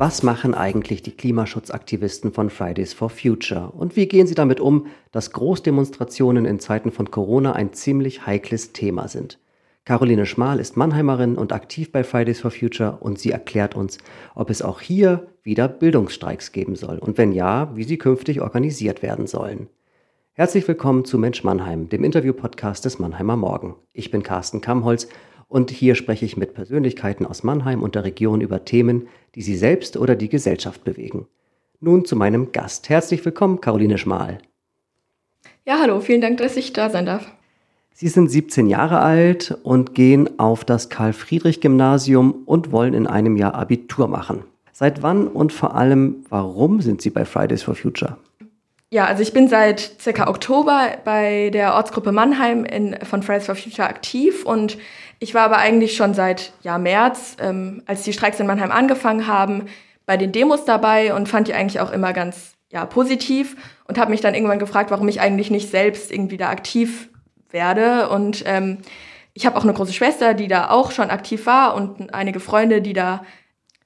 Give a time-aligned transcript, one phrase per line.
[0.00, 3.72] Was machen eigentlich die Klimaschutzaktivisten von Fridays for Future?
[3.72, 8.72] Und wie gehen sie damit um, dass Großdemonstrationen in Zeiten von Corona ein ziemlich heikles
[8.72, 9.40] Thema sind?
[9.84, 13.98] Caroline Schmal ist Mannheimerin und aktiv bei Fridays for Future und sie erklärt uns,
[14.36, 19.02] ob es auch hier wieder Bildungsstreiks geben soll und wenn ja, wie sie künftig organisiert
[19.02, 19.66] werden sollen.
[20.32, 23.74] Herzlich willkommen zu Mensch Mannheim, dem Interview-Podcast des Mannheimer Morgen.
[23.92, 25.08] Ich bin Carsten Kamholz
[25.48, 29.56] und hier spreche ich mit Persönlichkeiten aus Mannheim und der Region über Themen, die sie
[29.56, 31.26] selbst oder die Gesellschaft bewegen.
[31.80, 32.88] Nun zu meinem Gast.
[32.88, 34.38] Herzlich willkommen, Caroline Schmal.
[35.64, 37.26] Ja, hallo, vielen Dank, dass ich da sein darf.
[37.92, 43.54] Sie sind 17 Jahre alt und gehen auf das Karl-Friedrich-Gymnasium und wollen in einem Jahr
[43.54, 44.44] Abitur machen.
[44.72, 48.16] Seit wann und vor allem, warum sind Sie bei Fridays for Future?
[48.90, 53.54] Ja, also ich bin seit circa Oktober bei der Ortsgruppe Mannheim in, von Fridays for
[53.54, 54.78] Future aktiv und
[55.18, 59.26] ich war aber eigentlich schon seit ja, März, ähm, als die Streiks in Mannheim angefangen
[59.26, 59.66] haben,
[60.06, 64.10] bei den Demos dabei und fand die eigentlich auch immer ganz ja, positiv und habe
[64.10, 67.08] mich dann irgendwann gefragt, warum ich eigentlich nicht selbst irgendwie da aktiv
[67.50, 68.08] werde.
[68.10, 68.78] Und ähm,
[69.34, 72.82] ich habe auch eine große Schwester, die da auch schon aktiv war und einige Freunde,
[72.82, 73.24] die da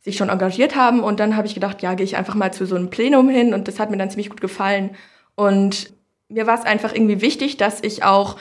[0.00, 1.02] sich schon engagiert haben.
[1.02, 3.55] Und dann habe ich gedacht, ja, gehe ich einfach mal zu so einem Plenum hin
[3.55, 4.96] und das hat mir dann ziemlich gut gefallen.
[5.34, 5.92] Und
[6.28, 8.36] mir war es einfach irgendwie wichtig, dass ich auch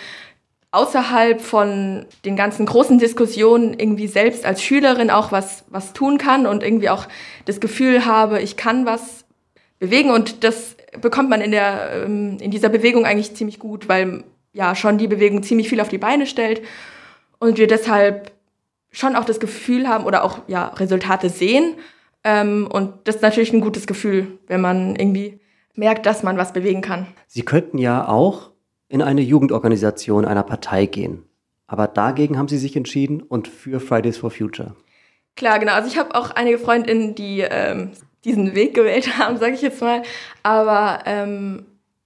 [0.72, 6.48] außerhalb von den ganzen großen Diskussionen irgendwie selbst als Schülerin auch was, was tun kann
[6.48, 7.08] und irgendwie auch
[7.46, 9.26] das Gefühl habe, ich kann was
[9.80, 10.12] bewegen.
[10.12, 14.76] Und das bekommt man in, der, ähm, in dieser Bewegung eigentlich ziemlich gut, weil ja
[14.76, 16.62] schon die Bewegung ziemlich viel auf die Beine stellt
[17.40, 18.32] und wir deshalb
[18.92, 21.76] schon auch das Gefühl haben oder auch ja, Resultate sehen.
[22.24, 25.40] Ähm, und das ist natürlich ein gutes Gefühl, wenn man irgendwie
[25.76, 27.08] merkt, dass man was bewegen kann.
[27.28, 28.51] Sie könnten ja auch
[28.92, 31.24] in eine Jugendorganisation einer Partei gehen.
[31.66, 34.76] Aber dagegen haben Sie sich entschieden und für Fridays for Future.
[35.38, 35.74] Klar, genau.
[35.74, 37.92] Also ich habe auch einige Freundinnen, die ähm,
[38.26, 40.04] diesen Weg gewählt haben, sage ich jetzt mal.
[40.44, 41.66] Aber ähm,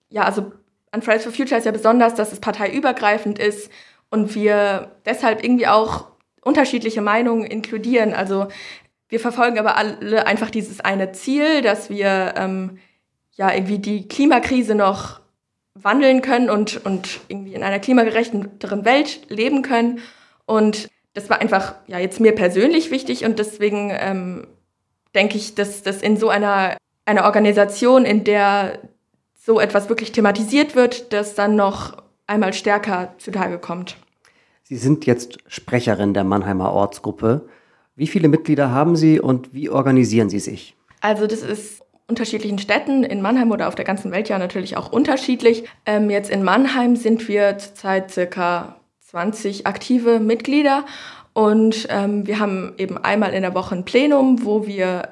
[0.09, 0.51] ja, also
[0.91, 3.71] an Fridays for Future ist ja besonders, dass es parteiübergreifend ist
[4.11, 6.07] und wir deshalb irgendwie auch
[6.43, 8.13] unterschiedliche Meinungen inkludieren.
[8.13, 8.47] Also
[9.09, 12.77] wir verfolgen aber alle einfach dieses eine Ziel, dass wir ähm,
[13.31, 15.24] ja irgendwie die Klimakrise noch
[15.75, 19.99] wandeln können und, und irgendwie in einer klimagerechteren Welt leben können.
[20.45, 24.47] Und das war einfach ja jetzt mir persönlich wichtig und deswegen ähm,
[25.13, 28.79] denke ich, dass das in so einer, einer Organisation, in der
[29.35, 33.97] so etwas wirklich thematisiert wird, das dann noch einmal stärker zutage kommt.
[34.63, 37.47] Sie sind jetzt Sprecherin der Mannheimer Ortsgruppe.
[37.95, 40.75] Wie viele Mitglieder haben Sie und wie organisieren Sie sich?
[41.01, 44.91] Also das ist unterschiedlichen Städten in Mannheim oder auf der ganzen Welt ja natürlich auch
[44.91, 45.67] unterschiedlich.
[45.85, 50.85] Ähm, jetzt in Mannheim sind wir zurzeit circa 20 aktive Mitglieder
[51.33, 55.09] und ähm, wir haben eben einmal in der Woche ein Plenum, wo wir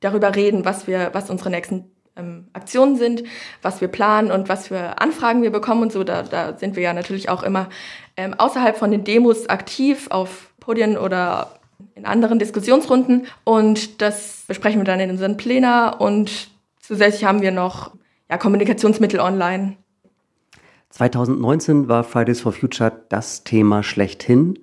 [0.00, 3.22] darüber reden, was wir, was unsere nächsten ähm, Aktionen sind,
[3.62, 6.04] was wir planen und was für Anfragen wir bekommen und so.
[6.04, 7.68] Da, da sind wir ja natürlich auch immer
[8.16, 11.58] ähm, außerhalb von den Demos aktiv auf Podien oder
[11.94, 13.26] in anderen Diskussionsrunden.
[13.44, 16.48] Und das besprechen wir dann in unseren Plänen und
[16.80, 17.92] zusätzlich haben wir noch
[18.30, 19.76] ja, Kommunikationsmittel online.
[20.90, 24.60] 2019 war Fridays for Future das Thema schlechthin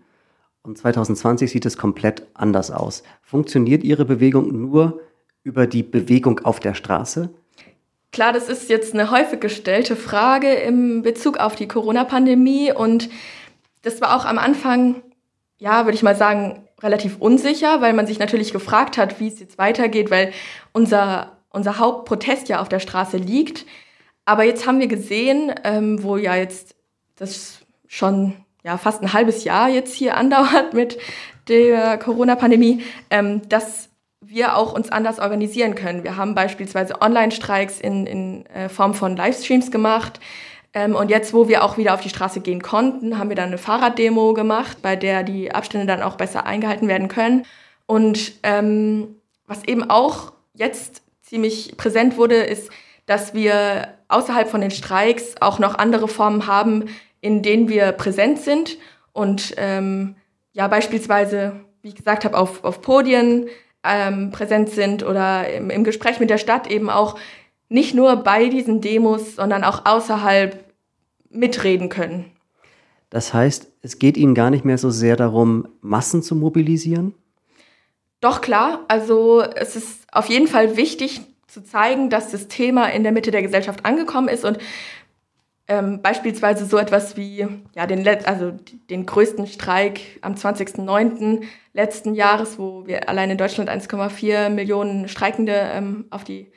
[0.64, 3.04] und 2020 sieht es komplett anders aus.
[3.22, 5.02] Funktioniert Ihre Bewegung nur
[5.44, 7.30] über die Bewegung auf der Straße?
[8.12, 13.10] Klar, das ist jetzt eine häufig gestellte Frage im Bezug auf die Corona-Pandemie und
[13.82, 15.02] das war auch am Anfang,
[15.58, 19.40] ja, würde ich mal sagen, relativ unsicher, weil man sich natürlich gefragt hat, wie es
[19.40, 20.34] jetzt weitergeht, weil
[20.74, 23.66] unser, unser Hauptprotest ja auf der Straße liegt.
[24.26, 26.76] Aber jetzt haben wir gesehen, ähm, wo ja jetzt
[27.16, 28.34] das schon
[28.64, 30.98] ja, fast ein halbes Jahr jetzt hier andauert mit
[31.48, 33.90] der Corona-Pandemie, ähm, dass
[34.24, 36.04] wir auch uns anders organisieren können.
[36.04, 40.20] Wir haben beispielsweise Online-Streiks in, in äh, Form von Livestreams gemacht.
[40.74, 43.50] Ähm, und jetzt, wo wir auch wieder auf die Straße gehen konnten, haben wir dann
[43.50, 47.46] eine Fahrraddemo gemacht, bei der die Abstände dann auch besser eingehalten werden können.
[47.86, 49.16] Und ähm,
[49.48, 52.70] was eben auch jetzt ziemlich präsent wurde, ist,
[53.06, 56.86] dass wir außerhalb von den Streiks auch noch andere Formen haben,
[57.20, 58.78] in denen wir präsent sind
[59.14, 60.16] und ähm,
[60.54, 63.48] ja beispielsweise, wie ich gesagt habe, auf, auf Podien,
[63.84, 67.18] ähm, präsent sind oder im, im Gespräch mit der Stadt eben auch
[67.72, 70.64] nicht nur bei diesen Demos, sondern auch außerhalb
[71.30, 72.26] mitreden können.
[73.10, 77.14] Das heißt, es geht Ihnen gar nicht mehr so sehr darum, Massen zu mobilisieren?
[78.20, 83.04] Doch klar, also es ist auf jeden Fall wichtig zu zeigen, dass das Thema in
[83.04, 84.60] der Mitte der Gesellschaft angekommen ist und
[85.68, 88.52] Ähm, beispielsweise so etwas wie ja, den, also
[88.90, 91.44] den größten Streik am 20.09.
[91.72, 96.52] letzten Jahres, wo wir allein in Deutschland 1,4 Millionen Streikende ähm, auf, die,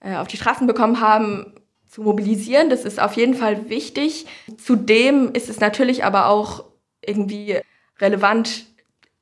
[0.00, 1.54] äh, auf die Straßen bekommen haben,
[1.88, 2.70] zu mobilisieren.
[2.70, 4.26] Das ist auf jeden Fall wichtig.
[4.58, 6.64] Zudem ist es natürlich aber auch
[7.00, 7.58] irgendwie
[8.00, 8.66] relevant,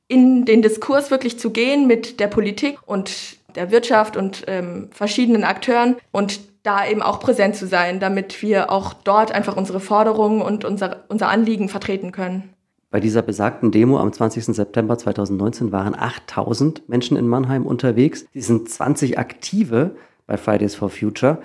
[0.07, 5.43] in den Diskurs wirklich zu gehen mit der Politik und der Wirtschaft und ähm, verschiedenen
[5.43, 10.41] Akteuren und da eben auch präsent zu sein, damit wir auch dort einfach unsere Forderungen
[10.41, 12.49] und unser, unser Anliegen vertreten können.
[12.89, 14.45] Bei dieser besagten Demo am 20.
[14.45, 18.25] September 2019 waren 8000 Menschen in Mannheim unterwegs.
[18.33, 19.95] Sie sind 20 Aktive
[20.27, 21.41] bei Fridays for Future.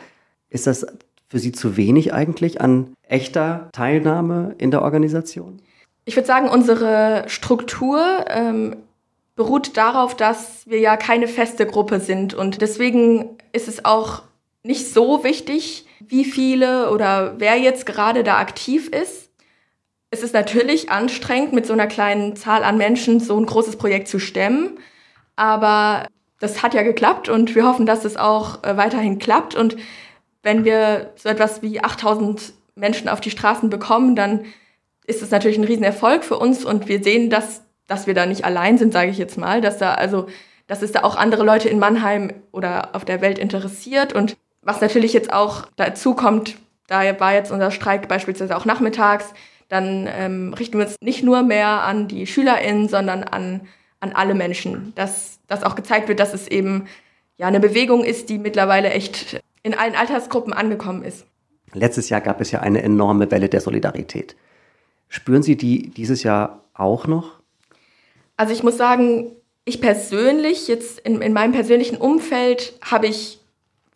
[0.51, 0.87] Ist das
[1.29, 5.63] für Sie zu wenig eigentlich an echter Teilnahme in der Organisation?
[6.05, 8.77] Ich würde sagen, unsere Struktur ähm,
[9.35, 12.35] beruht darauf, dass wir ja keine feste Gruppe sind.
[12.35, 14.23] Und deswegen ist es auch
[14.63, 19.31] nicht so wichtig, wie viele oder wer jetzt gerade da aktiv ist.
[20.11, 24.09] Es ist natürlich anstrengend, mit so einer kleinen Zahl an Menschen so ein großes Projekt
[24.09, 24.79] zu stemmen.
[25.37, 26.07] Aber
[26.43, 29.55] das hat ja geklappt und wir hoffen, dass es auch äh, weiterhin klappt.
[29.55, 29.77] Und
[30.43, 34.45] wenn wir so etwas wie 8000 Menschen auf die Straßen bekommen, dann
[35.07, 38.45] ist es natürlich ein Riesenerfolg für uns und wir sehen, dass, dass wir da nicht
[38.45, 40.27] allein sind, sage ich jetzt mal, dass da also
[40.67, 44.81] dass es da auch andere Leute in Mannheim oder auf der Welt interessiert und was
[44.81, 46.57] natürlich jetzt auch dazu kommt,
[46.89, 49.33] da war jetzt unser Streik beispielsweise auch nachmittags,
[49.69, 53.69] dann ähm, richten wir uns nicht nur mehr an die SchülerInnen, sondern an,
[54.03, 56.89] an alle Menschen, dass, dass auch gezeigt wird, dass es eben
[57.39, 61.25] ja eine Bewegung ist, die mittlerweile echt in allen Altersgruppen angekommen ist.
[61.73, 64.37] Letztes Jahr gab es ja eine enorme Welle der Solidarität.
[65.09, 67.41] Spüren Sie die dieses Jahr auch noch?
[68.37, 69.31] Also ich muss sagen,
[69.65, 73.39] ich persönlich, jetzt in, in meinem persönlichen Umfeld, habe ich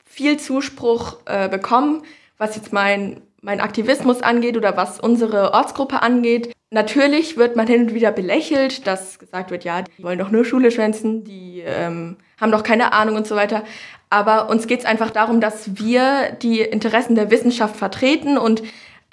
[0.05, 2.03] viel Zuspruch äh, bekommen,
[2.39, 6.53] was jetzt mein, mein Aktivismus angeht oder was unsere Ortsgruppe angeht.
[6.73, 10.45] Natürlich wird man hin und wieder belächelt, dass gesagt wird, ja, die wollen doch nur
[10.45, 13.63] Schule schwänzen, die ähm, haben doch keine Ahnung und so weiter.
[14.11, 18.65] Aber uns geht es einfach darum, dass wir die Interessen der Wissenschaft vertreten und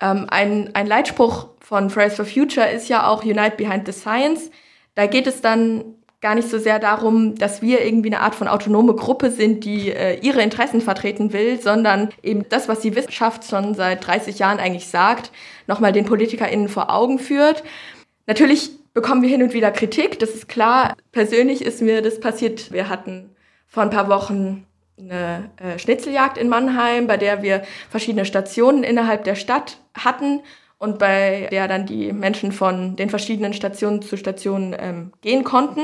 [0.02, 4.50] ähm, ein, ein Leitspruch von Fridays for Future ist ja auch Unite Behind the Science.
[4.96, 5.94] Da geht es dann
[6.24, 9.92] gar nicht so sehr darum, dass wir irgendwie eine Art von autonome Gruppe sind, die
[9.92, 14.58] äh, ihre Interessen vertreten will, sondern eben das, was die Wissenschaft schon seit 30 Jahren
[14.58, 15.32] eigentlich sagt,
[15.68, 17.64] nochmal den PolitikerInnen vor Augen führt.
[18.26, 20.96] Natürlich bekommen wir hin und wieder Kritik, das ist klar.
[21.12, 22.72] Persönlich ist mir das passiert.
[22.72, 23.36] Wir hatten
[23.68, 24.66] vor ein paar Wochen
[24.98, 30.40] eine äh, Schnitzeljagd in Mannheim, bei der wir verschiedene Stationen innerhalb der Stadt hatten
[30.78, 35.82] und bei der dann die Menschen von den verschiedenen Stationen zu Stationen ähm, gehen konnten.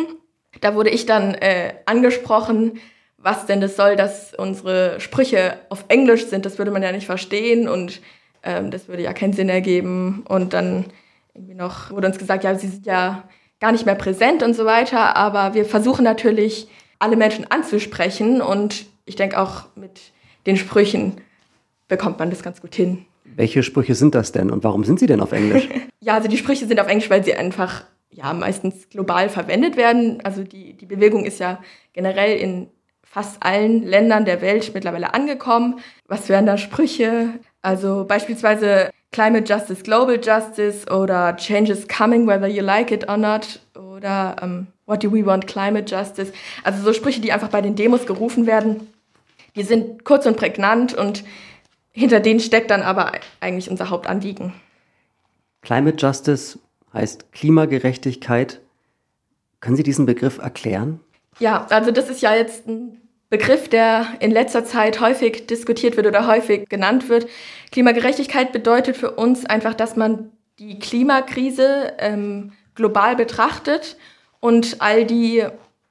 [0.61, 2.79] Da wurde ich dann äh, angesprochen,
[3.17, 6.45] was denn das soll, dass unsere Sprüche auf Englisch sind.
[6.45, 8.01] Das würde man ja nicht verstehen und
[8.43, 10.23] ähm, das würde ja keinen Sinn ergeben.
[10.27, 10.85] Und dann
[11.33, 13.23] irgendwie noch wurde uns gesagt, ja, sie sind ja
[13.59, 15.15] gar nicht mehr präsent und so weiter.
[15.15, 16.67] Aber wir versuchen natürlich,
[16.99, 20.11] alle Menschen anzusprechen und ich denke auch mit
[20.45, 21.21] den Sprüchen
[21.87, 23.05] bekommt man das ganz gut hin.
[23.23, 25.69] Welche Sprüche sind das denn und warum sind sie denn auf Englisch?
[26.01, 30.21] ja, also die Sprüche sind auf Englisch, weil sie einfach ja meistens global verwendet werden.
[30.23, 31.59] Also die, die Bewegung ist ja
[31.93, 32.69] generell in
[33.03, 35.79] fast allen Ländern der Welt mittlerweile angekommen.
[36.07, 37.39] Was wären da Sprüche?
[37.61, 43.17] Also beispielsweise Climate Justice, Global Justice oder Change is coming, whether you like it or
[43.17, 43.59] not.
[43.75, 46.33] Oder um, ähm, What do we want, Climate Justice?
[46.63, 48.91] Also so Sprüche, die einfach bei den Demos gerufen werden.
[49.55, 51.23] Die sind kurz und prägnant und
[51.91, 54.53] hinter denen steckt dann aber eigentlich unser Hauptanliegen.
[55.61, 56.57] Climate Justice
[56.93, 58.61] heißt Klimagerechtigkeit.
[59.59, 60.99] Können Sie diesen Begriff erklären?
[61.39, 66.07] Ja, also das ist ja jetzt ein Begriff, der in letzter Zeit häufig diskutiert wird
[66.07, 67.27] oder häufig genannt wird.
[67.71, 73.97] Klimagerechtigkeit bedeutet für uns einfach, dass man die Klimakrise ähm, global betrachtet
[74.39, 75.43] und all die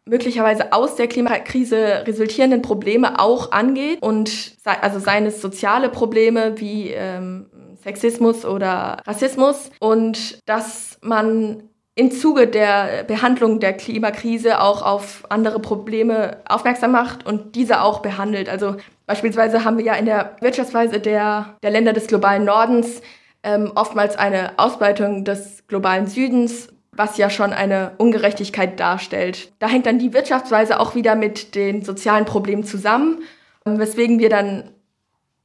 [0.04, 6.90] möglicherweise aus der Klimakrise resultierenden Probleme auch angeht und also seien es soziale Probleme wie
[6.90, 7.46] ähm,
[7.82, 11.62] Sexismus oder Rassismus und dass man
[11.94, 18.02] im Zuge der Behandlung der Klimakrise auch auf andere Probleme aufmerksam macht und diese auch
[18.02, 18.48] behandelt.
[18.48, 23.02] Also beispielsweise haben wir ja in der Wirtschaftsweise der, der Länder des globalen Nordens
[23.42, 29.52] ähm, oftmals eine Ausbeutung des globalen Südens, was ja schon eine Ungerechtigkeit darstellt.
[29.58, 33.22] Da hängt dann die Wirtschaftsweise auch wieder mit den sozialen Problemen zusammen,
[33.64, 34.70] weswegen wir dann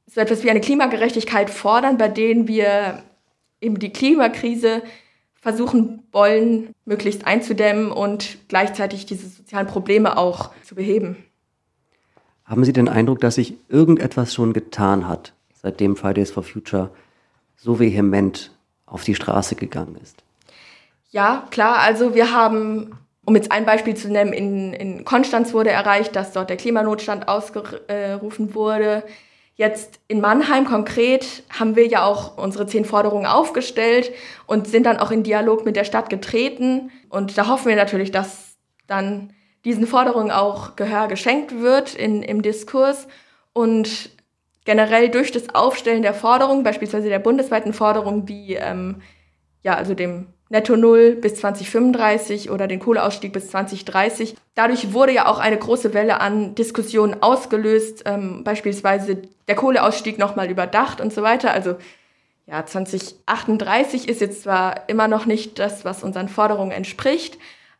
[0.06, 3.02] so etwas wie eine Klimagerechtigkeit fordern, bei denen wir
[3.60, 4.82] eben die Klimakrise
[5.34, 11.16] versuchen wollen, möglichst einzudämmen und gleichzeitig diese sozialen Probleme auch zu beheben.
[12.44, 15.32] Haben Sie den Eindruck, dass sich irgendetwas schon getan hat,
[15.62, 16.90] seitdem Fridays for Future
[17.56, 18.52] so vehement
[18.86, 20.22] auf die Straße gegangen ist?
[21.10, 21.78] Ja, klar.
[21.78, 26.32] Also wir haben, um jetzt ein Beispiel zu nennen, in, in Konstanz wurde erreicht, dass
[26.32, 29.04] dort der Klimanotstand ausgerufen wurde.
[29.56, 34.10] Jetzt in Mannheim konkret haben wir ja auch unsere zehn Forderungen aufgestellt
[34.46, 36.90] und sind dann auch in Dialog mit der Stadt getreten.
[37.08, 38.56] Und da hoffen wir natürlich, dass
[38.88, 39.32] dann
[39.64, 43.06] diesen Forderungen auch Gehör geschenkt wird in, im Diskurs.
[43.52, 44.10] Und
[44.64, 49.02] generell durch das Aufstellen der Forderungen, beispielsweise der bundesweiten Forderung, wie ähm,
[49.62, 54.36] ja, also dem Netto Null bis 2035 oder den Kohleausstieg bis 2030.
[54.54, 60.50] Dadurch wurde ja auch eine große Welle an Diskussionen ausgelöst, ähm, beispielsweise der Kohleausstieg nochmal
[60.50, 61.52] überdacht und so weiter.
[61.52, 61.76] Also
[62.46, 67.38] ja, 2038 ist jetzt zwar immer noch nicht das, was unseren Forderungen entspricht,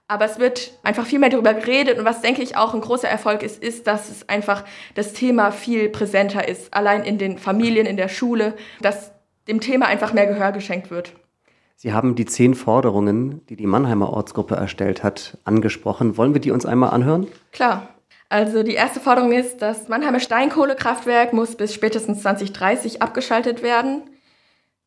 [0.09, 3.09] aber es wird einfach viel mehr darüber geredet und was denke ich auch ein großer
[3.09, 7.87] Erfolg ist, ist, dass es einfach das Thema viel präsenter ist, allein in den Familien,
[7.87, 9.13] in der Schule, dass
[9.49, 11.13] dem Thema einfach mehr Gehör geschenkt wird.
[11.77, 16.17] Sie haben die zehn Forderungen, die die Mannheimer Ortsgruppe erstellt hat, angesprochen.
[16.17, 17.27] Wollen wir die uns einmal anhören?
[17.53, 17.89] Klar.
[18.29, 24.03] Also die erste Forderung ist, das Mannheimer Steinkohlekraftwerk muss bis spätestens 2030 abgeschaltet werden.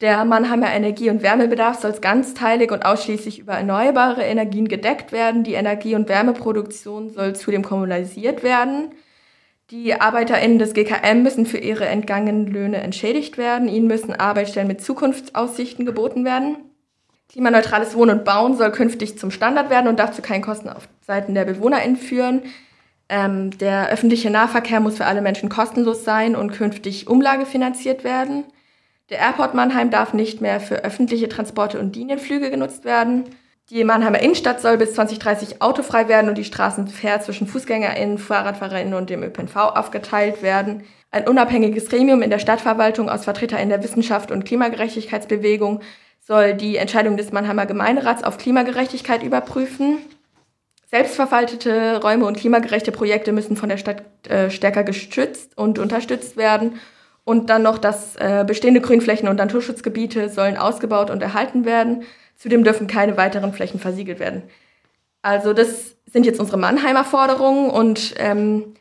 [0.01, 5.43] Der Mannheimer Energie- und Wärmebedarf soll ganzteilig und ausschließlich über erneuerbare Energien gedeckt werden.
[5.43, 8.91] Die Energie- und Wärmeproduktion soll zudem kommunalisiert werden.
[9.71, 13.67] Die ArbeiterInnen des GKM müssen für ihre entgangenen Löhne entschädigt werden.
[13.67, 16.57] Ihnen müssen Arbeitsstellen mit Zukunftsaussichten geboten werden.
[17.29, 20.87] Klimaneutrales Wohnen und Bauen soll künftig zum Standard werden und darf zu keinen Kosten auf
[21.05, 22.43] Seiten der BewohnerInnen führen.
[23.09, 28.45] Ähm, der öffentliche Nahverkehr muss für alle Menschen kostenlos sein und künftig umlagefinanziert werden.
[29.09, 33.23] Der Airport Mannheim darf nicht mehr für öffentliche Transporte und Linienflüge genutzt werden.
[33.69, 38.93] Die Mannheimer Innenstadt soll bis 2030 autofrei werden und die Straßen fair zwischen FußgängerInnen, FahrradfahrerInnen
[38.93, 40.83] und dem ÖPNV aufgeteilt werden.
[41.11, 45.81] Ein unabhängiges Gremium in der Stadtverwaltung aus VertreterInnen der Wissenschaft und Klimagerechtigkeitsbewegung
[46.27, 49.99] soll die Entscheidung des Mannheimer Gemeinderats auf Klimagerechtigkeit überprüfen.
[50.87, 56.81] Selbstverwaltete Räume und klimagerechte Projekte müssen von der Stadt äh, stärker gestützt und unterstützt werden.
[57.23, 62.03] Und dann noch, dass äh, bestehende Grünflächen und Naturschutzgebiete sollen ausgebaut und erhalten werden.
[62.35, 64.43] Zudem dürfen keine weiteren Flächen versiegelt werden.
[65.21, 68.73] Also das sind jetzt unsere Mannheimer Forderungen und ähm,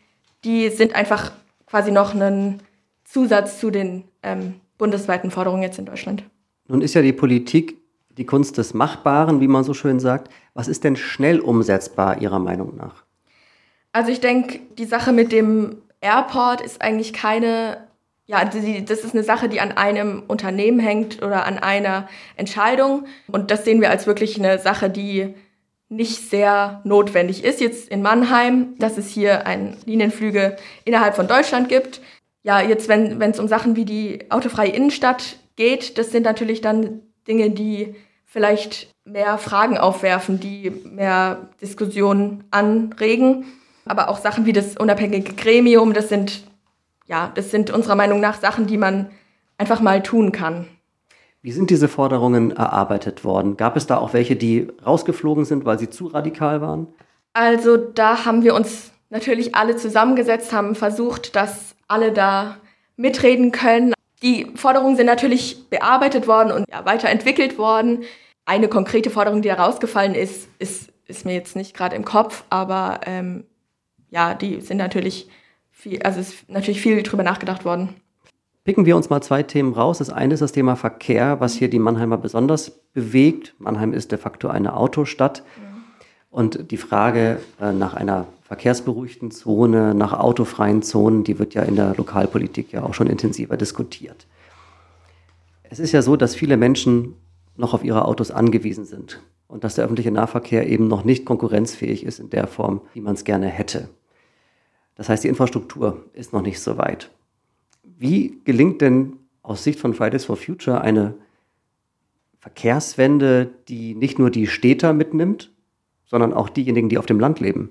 [0.43, 1.31] die sind einfach
[1.67, 2.61] quasi noch ein
[3.05, 6.25] Zusatz zu den ähm, bundesweiten Forderungen jetzt in Deutschland.
[6.69, 7.77] Nun ist ja die Politik
[8.17, 10.33] die Kunst des Machbaren, wie man so schön sagt.
[10.55, 13.05] Was ist denn schnell umsetzbar Ihrer Meinung nach?
[13.93, 17.79] Also ich denke, die Sache mit dem Airport ist eigentlich keine,
[18.27, 23.05] ja, das ist eine Sache, die an einem Unternehmen hängt oder an einer Entscheidung.
[23.29, 25.35] Und das sehen wir als wirklich eine Sache, die
[25.89, 27.61] nicht sehr notwendig ist.
[27.61, 32.01] Jetzt in Mannheim, dass es hier ein Linienflüge innerhalb von Deutschland gibt.
[32.43, 37.03] Ja, jetzt, wenn es um Sachen wie die autofreie Innenstadt geht, das sind natürlich dann
[37.27, 37.95] Dinge, die
[38.25, 43.45] vielleicht mehr Fragen aufwerfen, die mehr Diskussionen anregen.
[43.85, 46.45] Aber auch Sachen wie das unabhängige Gremium, das sind,
[47.07, 49.11] ja, das sind unserer Meinung nach Sachen, die man
[49.59, 50.67] einfach mal tun kann.
[51.41, 53.57] Wie sind diese Forderungen erarbeitet worden?
[53.57, 56.89] Gab es da auch welche, die rausgeflogen sind, weil sie zu radikal waren?
[57.33, 62.57] Also da haben wir uns natürlich alle zusammengesetzt, haben versucht, dass alle da
[62.97, 63.93] mitreden können.
[64.23, 68.05] Die Forderungen sind natürlich bearbeitet worden und ja, weiterentwickelt worden.
[68.45, 73.01] Eine konkrete Forderung, die herausgefallen ist, ist, ist mir jetzt nicht gerade im Kopf, aber
[73.05, 73.45] ähm,
[74.11, 75.29] ja, die sind natürlich
[75.71, 77.95] viel, also ist natürlich viel drüber nachgedacht worden.
[78.65, 79.99] Picken wir uns mal zwei Themen raus.
[79.99, 83.55] Das eine ist das Thema Verkehr, was hier die Mannheimer besonders bewegt.
[83.59, 85.45] Mannheim ist de facto eine Autostadt.
[85.57, 85.85] Mhm.
[86.31, 91.75] Und die Frage äh, nach einer verkehrsberuhigten Zone, nach autofreien Zonen, die wird ja in
[91.75, 94.29] der Lokalpolitik ja auch schon intensiver diskutiert.
[95.65, 97.15] Es ist ja so, dass viele Menschen
[97.57, 102.05] noch auf ihre Autos angewiesen sind und dass der öffentliche Nahverkehr eben noch nicht konkurrenzfähig
[102.05, 103.89] ist in der Form, wie man es gerne hätte.
[104.95, 107.11] Das heißt, die Infrastruktur ist noch nicht so weit.
[107.83, 111.15] Wie gelingt denn aus Sicht von Fridays for Future eine
[112.39, 115.53] Verkehrswende, die nicht nur die Städter mitnimmt,
[116.05, 117.71] sondern auch diejenigen, die auf dem Land leben?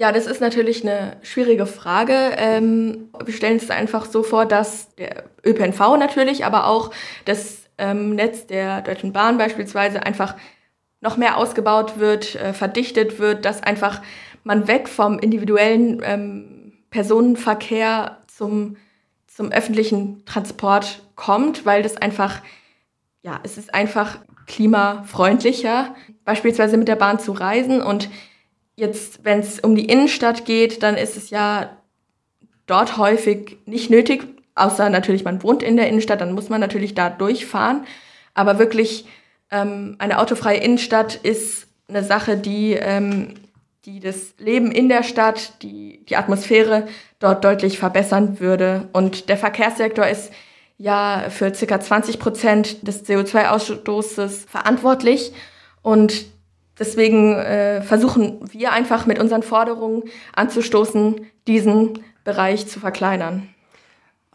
[0.00, 2.14] Ja, das ist natürlich eine schwierige Frage.
[2.36, 6.92] Ähm, wir stellen es einfach so vor, dass der ÖPNV natürlich, aber auch
[7.24, 10.36] das ähm, Netz der Deutschen Bahn beispielsweise einfach
[11.00, 14.00] noch mehr ausgebaut wird, äh, verdichtet wird, dass einfach
[14.44, 18.76] man weg vom individuellen ähm, Personenverkehr zum,
[19.26, 22.40] zum öffentlichen Transport kommt, weil das einfach,
[23.22, 28.08] ja, es ist einfach klimafreundlicher, beispielsweise mit der Bahn zu reisen und
[28.78, 31.76] Jetzt, wenn es um die Innenstadt geht, dann ist es ja
[32.66, 36.94] dort häufig nicht nötig, außer natürlich man wohnt in der Innenstadt, dann muss man natürlich
[36.94, 37.84] da durchfahren.
[38.34, 39.06] Aber wirklich
[39.50, 43.34] ähm, eine autofreie Innenstadt ist eine Sache, die, ähm,
[43.84, 46.86] die das Leben in der Stadt, die, die Atmosphäre
[47.18, 48.88] dort deutlich verbessern würde.
[48.92, 50.30] Und der Verkehrssektor ist
[50.76, 55.32] ja für circa 20 Prozent des CO2-Ausstoßes verantwortlich.
[55.82, 56.26] Und
[56.78, 60.04] deswegen äh, versuchen wir einfach mit unseren Forderungen
[60.34, 63.48] anzustoßen, diesen Bereich zu verkleinern.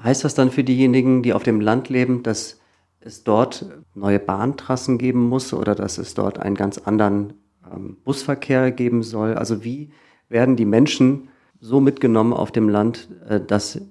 [0.02, 2.60] Heißt das dann für diejenigen, die auf dem Land leben, dass
[3.00, 7.34] es dort neue Bahntrassen geben muss oder dass es dort einen ganz anderen
[7.72, 9.36] ähm, Busverkehr geben soll?
[9.36, 9.92] Also wie
[10.30, 13.82] werden die Menschen so mitgenommen auf dem Land, äh, dass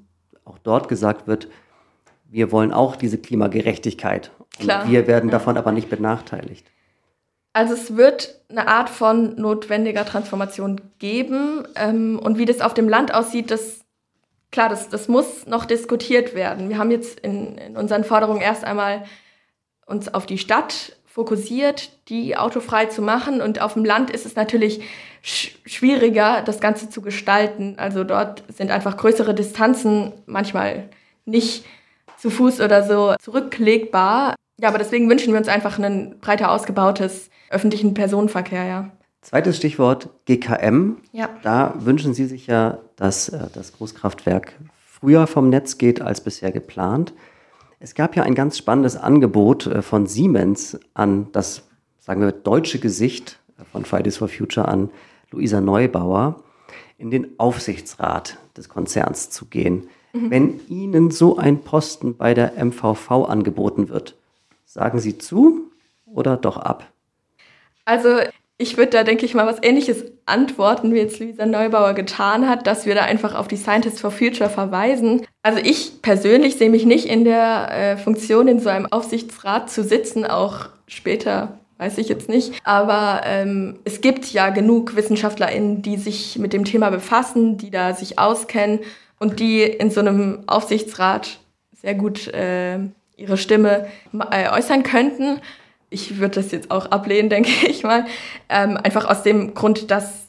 [0.44, 1.48] auch dort gesagt wird,
[2.28, 4.32] wir wollen auch diese Klimagerechtigkeit.
[4.58, 4.88] Klar.
[4.88, 6.66] wir werden davon aber nicht benachteiligt.
[7.52, 11.66] Also es wird eine Art von notwendiger Transformation geben.
[11.74, 13.80] Ähm, und wie das auf dem Land aussieht, das
[14.50, 16.68] klar, das, das muss noch diskutiert werden.
[16.68, 19.04] Wir haben jetzt in, in unseren Forderungen erst einmal
[19.86, 23.42] uns auf die Stadt fokussiert, die autofrei zu machen.
[23.42, 24.82] Und auf dem Land ist es natürlich
[25.22, 27.74] sch schwieriger, das Ganze zu gestalten.
[27.76, 30.88] Also dort sind einfach größere Distanzen manchmal
[31.24, 31.64] nicht
[32.16, 34.36] zu Fuß oder so zurücklegbar.
[34.62, 38.92] Ja, aber deswegen wünschen wir uns einfach ein breiter ausgebautes öffentlichen Personenverkehr, ja.
[39.20, 40.98] Zweites Stichwort GKM.
[41.10, 41.30] Ja.
[41.42, 44.52] Da wünschen Sie sich ja, dass äh, das Großkraftwerk
[44.86, 47.12] früher vom Netz geht als bisher geplant.
[47.80, 51.64] Es gab ja ein ganz spannendes Angebot äh, von Siemens an das,
[51.98, 53.40] sagen wir, deutsche Gesicht
[53.72, 54.90] von Fridays for Future an
[55.32, 56.36] Luisa Neubauer
[56.98, 59.88] in den Aufsichtsrat des Konzerns zu gehen.
[60.12, 60.30] Mhm.
[60.30, 64.16] Wenn Ihnen so ein Posten bei der MVV angeboten wird,
[64.72, 65.70] sagen Sie zu
[66.06, 66.90] oder doch ab?
[67.84, 68.18] Also
[68.58, 72.66] ich würde da, denke ich mal, was Ähnliches antworten, wie jetzt Luisa Neubauer getan hat,
[72.66, 75.26] dass wir da einfach auf die Scientists for Future verweisen.
[75.42, 79.82] Also ich persönlich sehe mich nicht in der äh, Funktion, in so einem Aufsichtsrat zu
[79.82, 82.54] sitzen, auch später weiß ich jetzt nicht.
[82.62, 87.94] Aber ähm, es gibt ja genug WissenschaftlerInnen, die sich mit dem Thema befassen, die da
[87.94, 88.78] sich auskennen
[89.18, 91.40] und die in so einem Aufsichtsrat
[91.72, 92.78] sehr gut äh,
[93.22, 93.86] ihre Stimme
[94.30, 95.40] äh, äußern könnten.
[95.90, 98.06] Ich würde das jetzt auch ablehnen, denke ich mal.
[98.48, 100.22] Ähm, einfach aus dem Grund, dass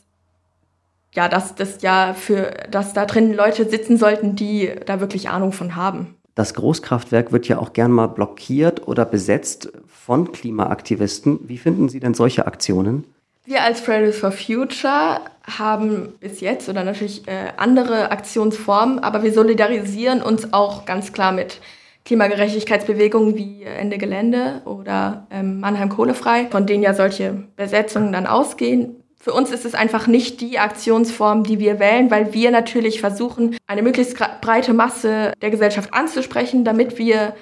[1.16, 5.52] ja, dass das ja für, dass da drin Leute sitzen sollten, die da wirklich Ahnung
[5.52, 6.16] von haben.
[6.36, 11.48] Das Großkraftwerk wird ja auch gern mal blockiert oder besetzt von Klimaaktivisten.
[11.48, 13.04] Wie finden Sie denn solche Aktionen?
[13.46, 19.34] Wir als Fridays for Future haben bis jetzt oder natürlich äh, andere Aktionsformen, aber wir
[19.34, 21.60] solidarisieren uns auch ganz klar mit
[22.06, 29.04] Klimagerechtigkeitsbewegungen wie Ende Gelände oder ähm, Mannheim Kohlefrei, von denen ja solche Besetzungen dann ausgehen.
[29.18, 33.56] Für uns ist es einfach nicht die Aktionsform, die wir wählen, weil wir natürlich versuchen,
[33.68, 37.34] eine möglichst breite Masse der Gesellschaft anzusprechen, damit wir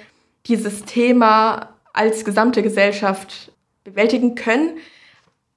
[0.46, 3.50] dieses Thema als gesamte Gesellschaft
[3.82, 4.78] bewältigen können.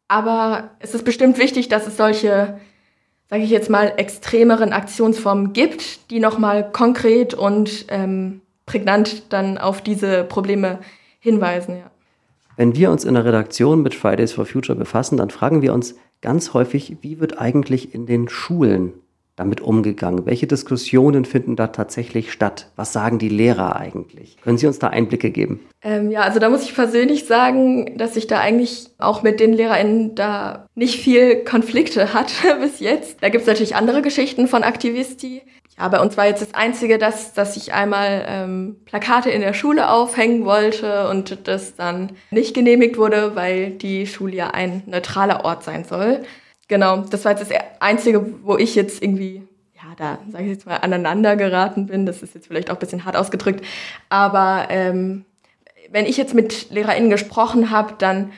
[0.08, 2.60] Aber es ist bestimmt wichtig, dass es solche,
[3.30, 9.82] sage ich jetzt mal, extremeren Aktionsformen gibt, die nochmal konkret und ähm, prägnant dann auf
[9.82, 10.80] diese Probleme
[11.20, 11.78] hinweisen.
[11.78, 11.92] Ja.
[12.58, 15.96] Wenn wir uns in der Redaktion mit Fridays for Future befassen, dann fragen wir uns
[16.22, 18.94] ganz häufig, wie wird eigentlich in den Schulen
[19.36, 20.26] damit umgegangen?
[20.26, 22.72] Welche Diskussionen finden da tatsächlich statt?
[22.76, 24.38] Was sagen die Lehrer eigentlich?
[24.42, 25.60] Können Sie uns da Einblicke geben?
[25.82, 29.54] Ähm, ja, also da muss ich persönlich sagen, dass ich da eigentlich auch mit den
[29.54, 33.22] LehrerInnen da nicht viel Konflikte hatte bis jetzt.
[33.22, 35.42] Da gibt es natürlich andere Geschichten von Aktivisti.
[35.78, 39.54] Ja, bei uns war jetzt das Einzige, dass, dass ich einmal ähm, Plakate in der
[39.54, 45.44] Schule aufhängen wollte und das dann nicht genehmigt wurde, weil die Schule ja ein neutraler
[45.44, 46.22] Ort sein soll.
[46.68, 49.44] Genau, das war jetzt das Einzige, wo ich jetzt irgendwie,
[49.76, 52.06] ja, da sage ich jetzt mal, aneinander geraten bin.
[52.06, 53.64] Das ist jetzt vielleicht auch ein bisschen hart ausgedrückt.
[54.10, 55.26] Aber ähm,
[55.92, 58.32] wenn ich jetzt mit LehrerInnen gesprochen habe, dann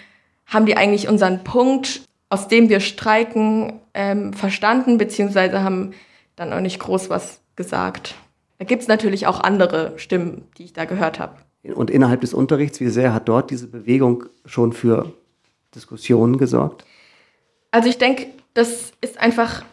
[0.45, 5.93] haben die eigentlich unseren Punkt, aus dem wir streiken, ähm, verstanden, beziehungsweise haben
[6.35, 8.15] dann auch nicht groß was gesagt.
[8.59, 11.35] Da gibt es natürlich auch andere Stimmen, die ich da gehört habe.
[11.75, 15.13] Und innerhalb des Unterrichts, wie sehr hat dort diese Bewegung schon für
[15.75, 16.85] Diskussionen gesorgt?
[17.77, 19.63] Also ich denke, das ist einfach,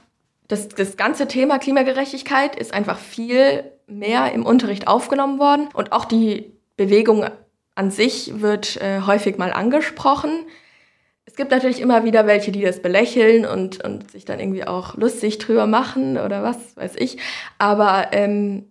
[0.46, 5.68] das, das ganze Thema Klimagerechtigkeit ist einfach viel mehr im Unterricht aufgenommen worden.
[5.72, 7.24] Und auch die Bewegung
[7.74, 10.44] an sich wird äh, häufig mal angesprochen.
[11.24, 14.98] Es gibt natürlich immer wieder welche, die das belächeln und, und sich dann irgendwie auch
[14.98, 17.16] lustig drüber machen oder was weiß ich.
[17.56, 18.66] Aber ähm,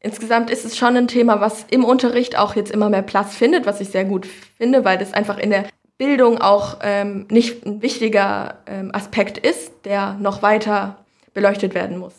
[0.00, 3.64] insgesamt ist es schon ein Thema, was im Unterricht auch jetzt immer mehr Platz findet,
[3.64, 5.64] was ich sehr gut finde, weil das einfach in der
[5.98, 12.14] Bildung auch ähm, nicht ein wichtiger ähm, Aspekt ist, der noch weiter beleuchtet werden muss.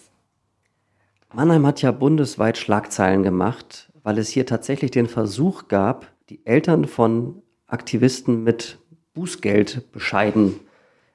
[1.33, 6.85] Mannheim hat ja bundesweit Schlagzeilen gemacht, weil es hier tatsächlich den Versuch gab, die Eltern
[6.85, 8.79] von Aktivisten mit
[9.13, 10.59] Bußgeld bescheiden,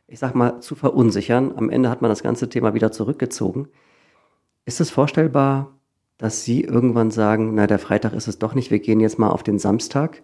[0.06, 1.54] ich sag mal, zu verunsichern.
[1.56, 3.68] Am Ende hat man das ganze Thema wieder zurückgezogen.
[4.66, 5.78] Ist es vorstellbar,
[6.18, 9.30] dass Sie irgendwann sagen, na, der Freitag ist es doch nicht, wir gehen jetzt mal
[9.30, 10.22] auf den Samstag?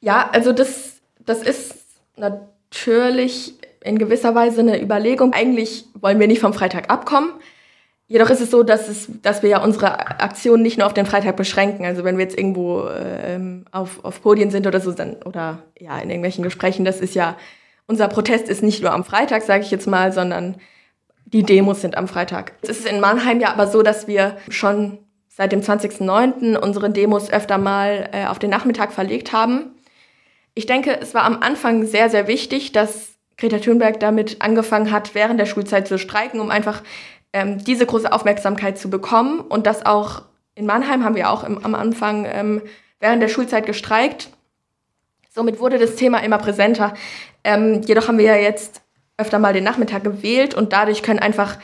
[0.00, 1.74] Ja, also das, das ist
[2.16, 3.54] natürlich
[3.84, 5.32] in gewisser Weise eine Überlegung.
[5.32, 7.32] Eigentlich wollen wir nicht vom Freitag abkommen.
[8.06, 11.06] Jedoch ist es so, dass, es, dass wir ja unsere Aktion nicht nur auf den
[11.06, 11.86] Freitag beschränken.
[11.86, 15.98] Also wenn wir jetzt irgendwo ähm, auf, auf Podien sind oder so, dann, oder ja,
[15.98, 17.36] in irgendwelchen Gesprächen, das ist ja,
[17.86, 20.56] unser Protest ist nicht nur am Freitag, sage ich jetzt mal, sondern
[21.24, 22.52] die Demos sind am Freitag.
[22.60, 26.56] Es ist in Mannheim ja aber so, dass wir schon seit dem 20.09.
[26.56, 29.71] unsere Demos öfter mal äh, auf den Nachmittag verlegt haben.
[30.54, 35.14] Ich denke, es war am Anfang sehr, sehr wichtig, dass Greta Thunberg damit angefangen hat,
[35.14, 36.82] während der Schulzeit zu streiken, um einfach
[37.32, 39.40] ähm, diese große Aufmerksamkeit zu bekommen.
[39.40, 40.22] Und das auch
[40.54, 42.62] in Mannheim haben wir auch im, am Anfang ähm,
[43.00, 44.30] während der Schulzeit gestreikt.
[45.30, 46.94] Somit wurde das Thema immer präsenter.
[47.42, 48.82] Ähm, jedoch haben wir ja jetzt
[49.16, 51.58] öfter mal den Nachmittag gewählt und dadurch können einfach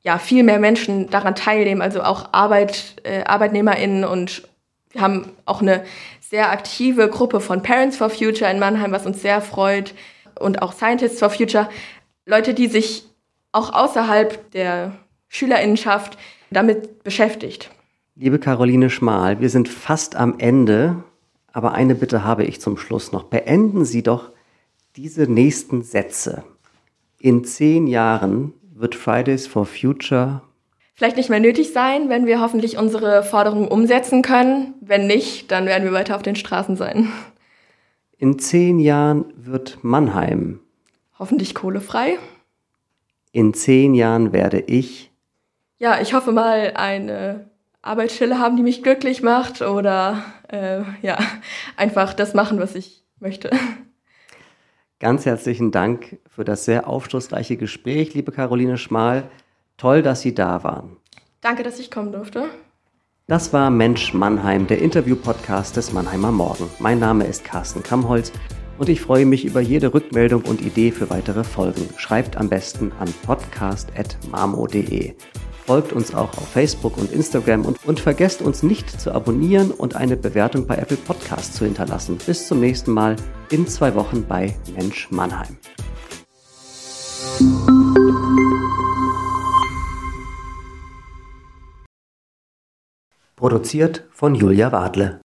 [0.00, 4.48] ja viel mehr Menschen daran teilnehmen, also auch Arbeit, äh, ArbeitnehmerInnen und
[4.90, 5.84] wir haben auch eine
[6.32, 9.94] sehr aktive Gruppe von Parents for Future in Mannheim, was uns sehr freut
[10.40, 11.68] und auch Scientists for Future,
[12.24, 13.04] Leute, die sich
[13.52, 14.96] auch außerhalb der
[15.28, 16.16] Schülerinnenschaft
[16.50, 17.70] damit beschäftigt.
[18.14, 21.04] Liebe Caroline Schmal, wir sind fast am Ende,
[21.52, 23.24] aber eine Bitte habe ich zum Schluss noch.
[23.24, 24.30] Beenden Sie doch
[24.96, 26.44] diese nächsten Sätze.
[27.18, 30.40] In zehn Jahren wird Fridays for Future
[31.02, 34.74] vielleicht nicht mehr nötig sein, wenn wir hoffentlich unsere Forderungen umsetzen können.
[34.80, 37.08] Wenn nicht, dann werden wir weiter auf den Straßen sein.
[38.18, 40.60] In zehn Jahren wird Mannheim
[41.18, 42.20] hoffentlich kohlefrei.
[43.32, 45.10] In zehn Jahren werde ich.
[45.78, 51.18] Ja, ich hoffe mal eine Arbeitsstelle haben, die mich glücklich macht oder äh, ja,
[51.76, 53.50] einfach das machen, was ich möchte.
[55.00, 59.24] Ganz herzlichen Dank für das sehr aufschlussreiche Gespräch, liebe Caroline Schmal.
[59.82, 60.96] Toll, dass Sie da waren.
[61.40, 62.44] Danke, dass ich kommen durfte.
[63.26, 66.70] Das war Mensch Mannheim, der Interview-Podcast des Mannheimer Morgen.
[66.78, 68.30] Mein Name ist Carsten Kammholz
[68.78, 71.88] und ich freue mich über jede Rückmeldung und Idee für weitere Folgen.
[71.96, 75.14] Schreibt am besten an podcast.marmo.de.
[75.66, 79.96] Folgt uns auch auf Facebook und Instagram und, und vergesst uns nicht zu abonnieren und
[79.96, 82.18] eine Bewertung bei Apple Podcasts zu hinterlassen.
[82.24, 83.16] Bis zum nächsten Mal
[83.50, 85.58] in zwei Wochen bei Mensch Mannheim.
[93.42, 95.18] Produziert von Julia Wadle.